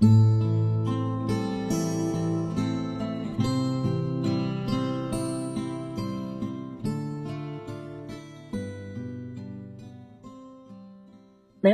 [0.00, 0.08] 每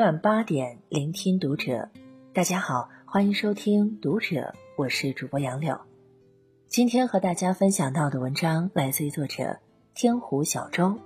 [0.01, 1.91] 晚八点，聆听读者。
[2.33, 5.79] 大家好，欢迎收听读者，我是主播杨柳。
[6.69, 9.59] 今天和大家分享到的文章来自于作者
[9.95, 10.99] 天湖小舟。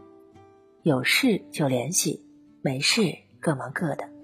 [0.83, 2.25] 有事就联系，
[2.63, 4.16] 没事各忙各的。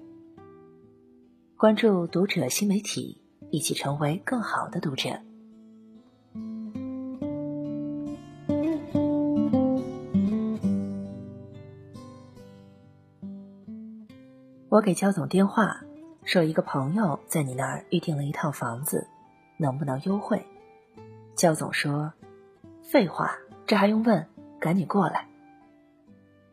[1.62, 3.22] 关注读者新媒体，
[3.52, 5.10] 一起成为更好的读者。
[14.68, 15.84] 我给焦总电话，
[16.24, 19.06] 说一个朋友在你那儿预定了一套房子，
[19.56, 20.44] 能不能优惠？
[21.36, 22.12] 焦总说
[22.82, 24.26] ：“废话，这还用问？
[24.58, 25.28] 赶紧过来。”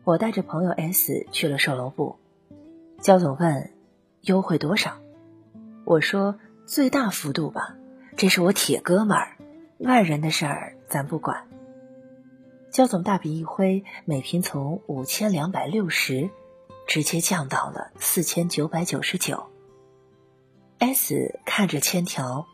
[0.06, 2.16] 我带着朋友 S 去了售楼部，
[3.02, 3.72] 焦总问
[4.22, 5.00] ：“优惠多少？”
[5.86, 7.76] 我说：“最大幅度吧，
[8.18, 9.38] 这是我铁哥们儿，
[9.78, 11.48] 外人的事儿咱不管。”
[12.72, 16.30] 焦总大笔一挥，每平从五千两百六十。
[16.88, 19.46] 直接降到了四千九百九十九。
[20.80, 22.48] S 看着签条，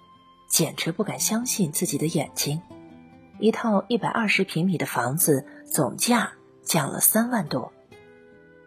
[0.50, 2.62] 简直不敢相信自己的眼睛。
[3.40, 7.72] 一套一百二十平米的房子，总价降了三万多。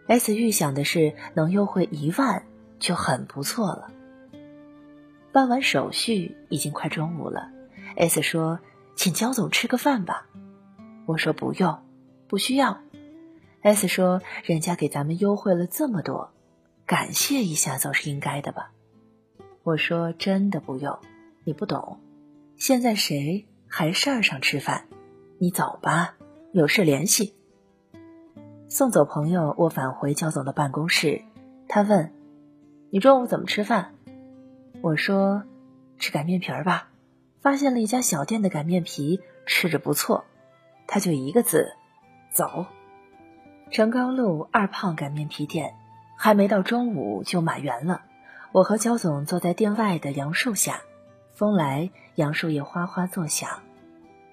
[0.07, 2.47] S 预想的是能优惠一万
[2.79, 3.91] 就很不错了。
[5.33, 7.51] 办完手续，已经快中午了。
[7.97, 8.61] S 说
[8.97, 10.27] ：“请焦总吃个饭吧。”
[11.07, 11.79] 我说：“不用，
[12.29, 12.81] 不需要。”
[13.63, 16.33] S 说：“人家给咱们优惠了这么多，
[16.87, 18.73] 感谢一下总是应该的吧？”
[19.65, 20.99] 我说：“真的不用，
[21.45, 22.01] 你不懂。
[22.57, 24.87] 现在谁还事儿上吃饭？
[25.39, 26.17] 你走吧，
[26.53, 27.35] 有事联系。”
[28.69, 31.23] 送走朋友，我返回焦总的办公室。
[31.69, 32.13] 他问
[32.91, 33.95] ：“你中午怎么吃饭？”
[34.83, 35.43] 我说
[35.99, 36.89] ：“吃擀面皮儿吧，
[37.41, 40.25] 发现了一家小店的擀面皮，吃着不错。”
[40.87, 41.73] 他就一个字
[42.33, 42.67] ：“走。”
[43.71, 45.75] 成高路二胖擀面皮店，
[46.17, 48.03] 还没到中午就满员了。
[48.53, 50.81] 我和焦总坐在店外的杨树下，
[51.35, 53.61] 风来，杨树叶哗哗作响，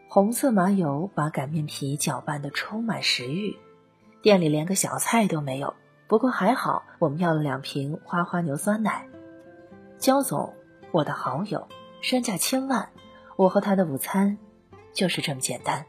[0.08, 3.58] 红色麻油把擀面皮搅拌的充满食欲。
[4.22, 5.74] 店里连个小菜都没有，
[6.08, 9.08] 不过还好，我们要了两瓶花花牛酸奶。
[9.98, 10.54] 焦总，
[10.92, 11.68] 我的好友，
[12.02, 12.90] 身价千万，
[13.36, 14.38] 我和他的午餐
[14.94, 15.86] 就是这么简单。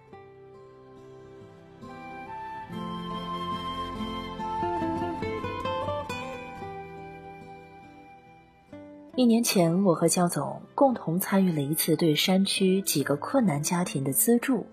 [9.17, 14.67] 一年前，我和焦总共同参与了一次对山区几个困难家庭的资助，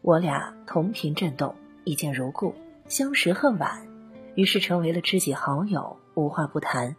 [0.00, 2.54] 我俩同频震动，一见如故，
[2.88, 3.84] 相识恨晚，
[4.40, 6.96] 于是成为了知己好友，无话不谈。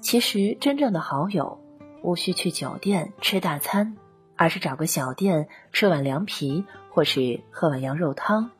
[0.00, 1.60] 其实，真正的好友
[2.02, 3.98] 无需去酒店吃大餐，
[4.34, 8.50] 而是找个小店吃碗凉皮，或是喝碗羊肉汤，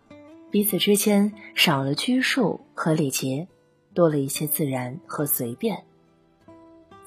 [0.50, 3.49] 彼此之间少了拘束和礼节，
[3.94, 5.82] 多了一些自然和随便。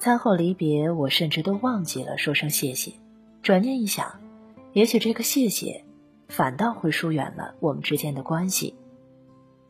[0.00, 2.92] 餐后离别，我甚至都忘记了说声谢谢。
[3.40, 4.20] 转念一想，
[4.72, 5.84] 也许这个谢谢，
[6.26, 8.74] 反倒会疏远了我们之间的关系。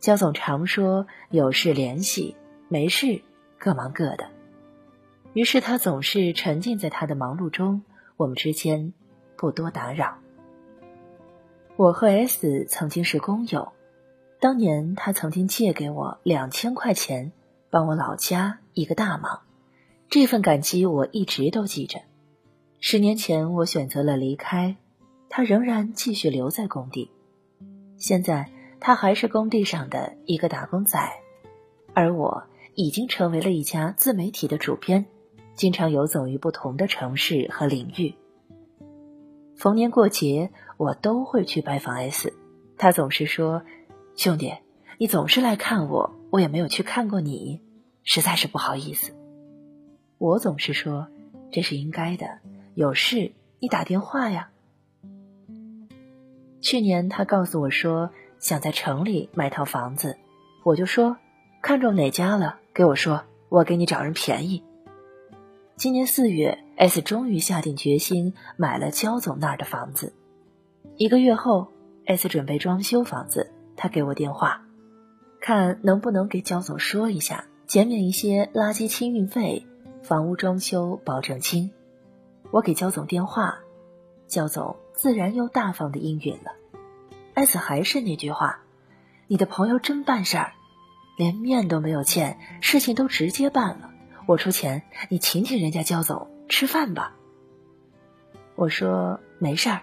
[0.03, 2.35] 焦总常说有事联系，
[2.67, 3.21] 没事
[3.57, 4.27] 各忙各的。
[5.31, 7.83] 于是他总是沉浸在他的忙碌中，
[8.17, 8.91] 我们之间
[9.37, 10.17] 不多打扰。
[11.77, 13.71] 我和 S 曾经是工友，
[14.41, 17.31] 当年他曾经借给我两千块钱，
[17.69, 19.43] 帮我老家一个大忙。
[20.09, 22.01] 这份感激我一直都记着。
[22.81, 24.75] 十年前我选择了离开，
[25.29, 27.09] 他仍然继续留在工地。
[27.95, 28.49] 现在
[28.85, 30.99] 他还是工地上的一个打工仔，
[31.93, 32.43] 而我
[32.75, 35.05] 已经成为了一家自媒体的主编，
[35.55, 38.13] 经常游走于不同的城市和领域。
[39.55, 42.33] 逢年过节我都会去拜访 S，
[42.77, 43.63] 他总是说
[44.17, 44.53] ：“兄弟，
[44.97, 47.61] 你总是来看我，我也没有去看过你，
[48.03, 49.13] 实在是不好意思。”
[50.19, 51.07] 我总是说，
[51.51, 52.39] 这是应该的。
[52.75, 54.49] 有事你打电话呀。
[56.59, 58.11] 去年他告诉我说
[58.43, 60.17] 想在城里买套房子，
[60.65, 61.15] 我就说
[61.61, 64.61] 看中哪家了，给我说，我给你找人便宜。
[65.77, 70.11] 今年四月，S 终于下定决心买了焦总那儿的房子。
[70.97, 71.69] 一个月后
[72.05, 74.65] ，S 准备装修房子，他给我电话，
[75.39, 79.65] 看能不能给焦总说一下，减免一些垃圾清运费。
[80.01, 81.71] 房屋装修保证金，
[82.51, 83.59] 我给焦总电话，
[84.27, 86.51] 焦总自然又大方的应允了。
[87.35, 88.59] S 还是那句话，
[89.27, 90.53] 你的朋友真办事儿，
[91.17, 93.89] 连面都没有见，事情都直接办了。
[94.25, 97.15] 我出钱，你请请人家焦总，吃饭吧。
[98.55, 99.81] 我说没事儿，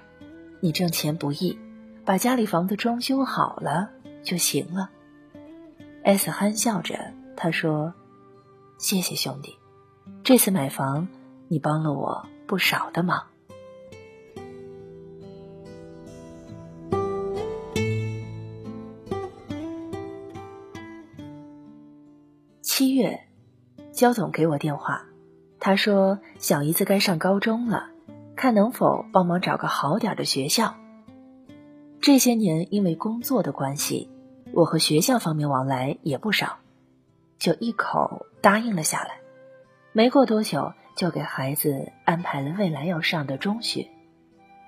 [0.61, 1.59] 你挣钱不易，
[2.05, 3.91] 把家里房子装修好了
[4.23, 4.91] 就行了。
[6.05, 7.95] S 憨笑着，他说
[8.79, 9.59] ：“谢谢兄弟，
[10.23, 11.09] 这次买房
[11.49, 13.27] 你帮了我不少的忙。”
[22.81, 23.21] 七月，
[23.93, 25.05] 焦总给我电话，
[25.59, 27.91] 他说小姨子该上高中了，
[28.35, 30.77] 看能否帮忙找个好点的学校。
[32.01, 34.09] 这些年因为工作的关系，
[34.55, 36.57] 我和学校方面往来也不少，
[37.39, 39.19] 就一口答应了下来。
[39.93, 43.89] 没过多久，就给孩子安排了未来要上的中学。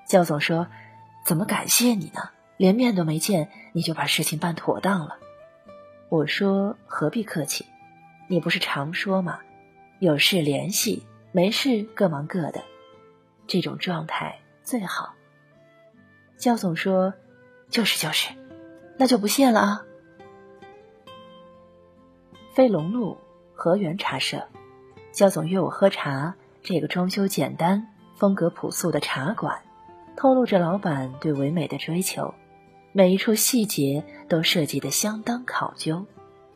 [0.07, 0.67] 焦总说
[1.25, 2.29] ：“怎么感谢你呢？
[2.59, 5.17] 连面都没见，你就把事情办妥当了。”
[6.13, 7.65] 我说：“何必客气。”
[8.33, 9.41] 你不是常说吗？
[9.99, 12.65] 有事联系，没事各忙各的，
[13.47, 15.13] 这种状态最好。
[16.39, 17.13] 焦总说
[17.69, 18.31] ：“就是就是，
[18.97, 19.85] 那就不谢了啊。”
[22.57, 23.19] 飞龙路
[23.53, 24.49] 和源茶社，
[25.13, 26.35] 焦总约我喝茶。
[26.63, 27.87] 这个装修简单、
[28.17, 29.61] 风格朴素的茶馆，
[30.17, 32.33] 透露着老板对唯美的追求，
[32.93, 36.07] 每一处细节都设计的相当考究。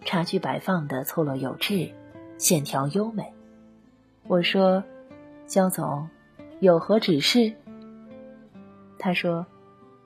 [0.04, 1.90] 茶具摆放的错落有致，
[2.38, 3.32] 线条优美。
[4.28, 4.82] 我说
[5.46, 6.08] ：“焦总，
[6.60, 7.52] 有何指示？”
[8.98, 9.46] 他说：“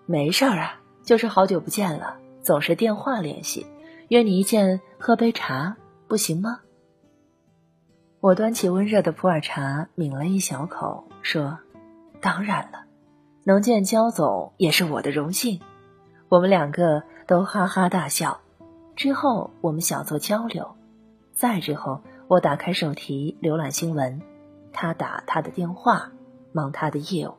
[0.06, 3.66] 没事儿啊，就是好久不见了，总是电话联系，
[4.08, 5.76] 约你一见喝杯茶，
[6.08, 6.60] 不行吗？”
[8.20, 11.58] 我端起温热的普洱茶，抿了一小口，说
[12.20, 12.84] ：“当然了，
[13.44, 15.60] 能见焦总也是我的荣幸。”
[16.28, 18.40] 我们两个都哈哈大笑。
[19.00, 20.76] 之后我们小做交流，
[21.32, 24.20] 再之后我打开手提浏览新闻，
[24.74, 26.12] 他打他的电话，
[26.52, 27.32] 忙他的业务。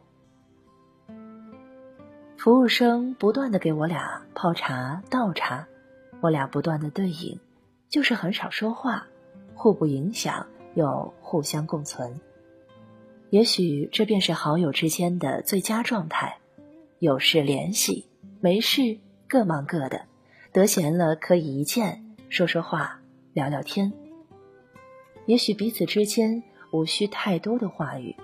[2.35, 5.67] 服务生不断的给我俩泡茶倒茶，
[6.19, 7.39] 我俩不断的对饮，
[7.89, 9.05] 就是很少说话，
[9.53, 12.19] 互不影响又互相共存。
[13.29, 16.39] 也许这便是好友之间的最佳状态，
[16.97, 18.07] 有事联系，
[18.39, 18.97] 没事
[19.27, 20.07] 各忙各的。
[20.53, 22.99] 得闲了可以一见，说说话，
[23.31, 23.93] 聊聊天。
[25.25, 26.43] 也许彼此之间
[26.73, 28.17] 无需太多的话语，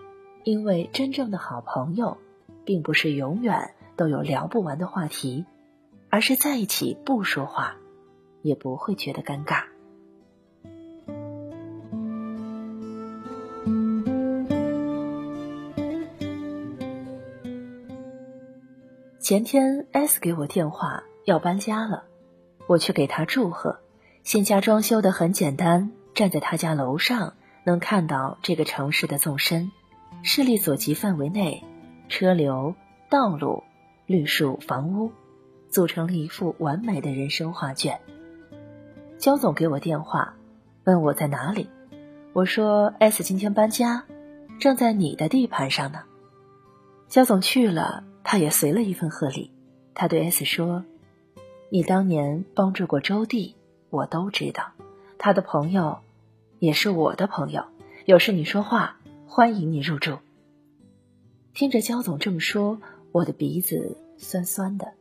[0.44, 2.18] 因为真正的好朋友，
[2.66, 5.46] 并不是永远都有聊不完的话题，
[6.10, 7.78] 而是在一起不说话，
[8.42, 9.64] 也不会觉得尴尬。
[19.22, 22.04] 前天 S 给我电话要搬家了。
[22.68, 23.80] 我去给他祝贺，
[24.24, 27.34] 新家装修的很简单，站在他家楼上
[27.64, 29.72] 能看到这个城市的纵深，
[30.22, 31.64] 视力所及范围内，
[32.10, 32.76] 车流、
[33.10, 33.64] 道路、
[34.06, 35.12] 绿树、房屋，
[35.70, 38.00] 组成了一幅完美的人生画卷。
[39.18, 40.36] 焦总给我电话，
[40.84, 41.70] 问我在哪里，
[42.34, 44.04] 我说 S 今天搬家，
[44.60, 46.00] 正在你的地盘上呢。
[47.08, 49.54] 焦总去了，他也随了一份贺礼，
[49.94, 50.84] 他对 S 说。
[51.70, 53.54] 你当年帮助过周弟，
[53.90, 54.72] 我都知道，
[55.18, 56.00] 他的朋友
[56.60, 57.66] 也是我的朋友。
[58.06, 58.98] 有事你说话，
[59.28, 60.20] 欢迎你入住。
[61.54, 62.80] 听着焦总这么说，
[63.12, 64.94] 我的鼻子酸酸的。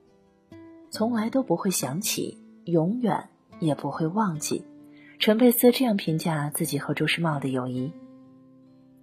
[0.90, 3.28] 从来都不会想起，永远
[3.60, 4.64] 也不会忘记，
[5.20, 7.92] 陈佩斯这样评价自己和朱时茂的友谊。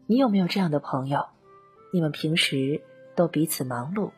[0.05, 1.27] 你有没有这样的朋友？
[1.93, 2.82] 你们平时
[3.15, 4.12] 都彼此忙碌，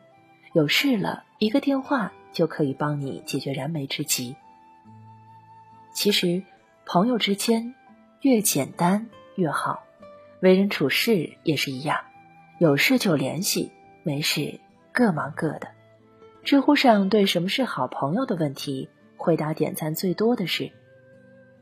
[0.52, 2.12] 有事了一个电话。
[2.36, 4.36] 就可以帮你解决燃眉之急。
[5.94, 6.42] 其实，
[6.84, 7.74] 朋友之间
[8.20, 9.84] 越简单越好，
[10.42, 11.98] 为人处事也是一样，
[12.58, 14.60] 有事就联系，没事
[14.92, 15.68] 各忙各的。
[16.44, 20.70] 知乎上对什么是好朋友的问题，回答点赞最多的是：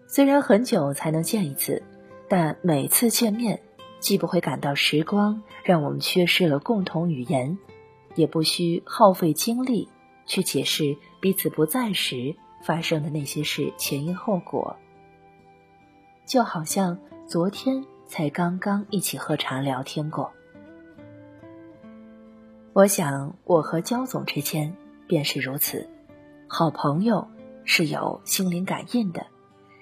[0.08, 1.84] 虽然很久才能见一次，
[2.28, 3.62] 但每次见面，
[4.00, 7.56] 既不会感到时光让我们缺失了共同语言，
[8.16, 9.88] 也不需耗费精力。
[10.26, 14.76] 去解释彼此不在时发生的那些事前因后果，
[16.24, 20.32] 就好像昨天才刚刚一起喝茶聊天过。
[22.72, 24.74] 我想我和焦总之间
[25.06, 25.88] 便是如此，
[26.48, 27.28] 好朋友
[27.64, 29.26] 是有心灵感应的，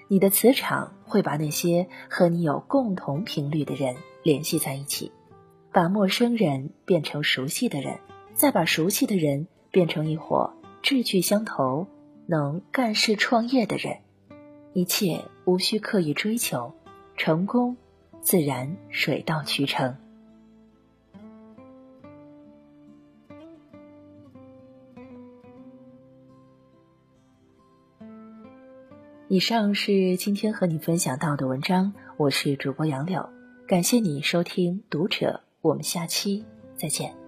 [0.07, 5.11] 你的磁场会把那些和你有共同频率的人联系在一起，
[5.71, 7.97] 把陌生人变成熟悉的人，
[8.35, 9.47] 再把熟悉的人。
[9.73, 10.53] 变成一伙
[10.83, 11.87] 志趣相投、
[12.27, 13.97] 能干事创业的人，
[14.71, 16.71] 一切无需刻意追求，
[17.17, 17.75] 成功
[18.21, 19.97] 自然水到渠成。
[29.27, 33.27] 以上是今天和你分享到的文章，我是主播杨柳，
[33.67, 36.45] 感谢你收听《读者》，我们下期
[36.77, 37.22] 再见。